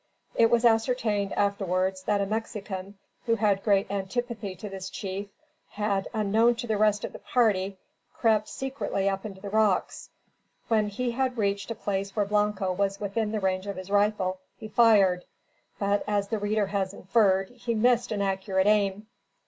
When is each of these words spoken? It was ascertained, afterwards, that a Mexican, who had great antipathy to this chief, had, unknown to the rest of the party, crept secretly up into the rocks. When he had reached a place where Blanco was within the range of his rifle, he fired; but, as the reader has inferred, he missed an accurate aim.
It 0.33 0.49
was 0.49 0.65
ascertained, 0.65 1.31
afterwards, 1.33 2.01
that 2.05 2.21
a 2.21 2.25
Mexican, 2.25 2.97
who 3.27 3.35
had 3.35 3.61
great 3.63 3.85
antipathy 3.91 4.55
to 4.55 4.67
this 4.67 4.89
chief, 4.89 5.27
had, 5.69 6.07
unknown 6.11 6.55
to 6.55 6.65
the 6.65 6.75
rest 6.79 7.03
of 7.05 7.13
the 7.13 7.19
party, 7.19 7.77
crept 8.11 8.47
secretly 8.47 9.07
up 9.07 9.27
into 9.27 9.39
the 9.41 9.51
rocks. 9.51 10.09
When 10.69 10.87
he 10.87 11.11
had 11.11 11.37
reached 11.37 11.69
a 11.69 11.75
place 11.75 12.15
where 12.15 12.25
Blanco 12.25 12.73
was 12.73 12.99
within 12.99 13.31
the 13.31 13.39
range 13.39 13.67
of 13.67 13.75
his 13.75 13.91
rifle, 13.91 14.39
he 14.57 14.67
fired; 14.69 15.23
but, 15.77 16.03
as 16.07 16.29
the 16.29 16.39
reader 16.39 16.65
has 16.65 16.95
inferred, 16.95 17.49
he 17.51 17.75
missed 17.75 18.11
an 18.11 18.23
accurate 18.23 18.65
aim. 18.65 19.05